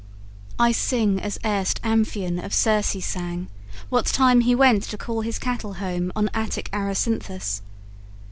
[0.57, 3.49] I sing as erst Amphion of Circe sang,
[3.89, 7.61] What time he went to call his cattle home On Attic Aracynthus.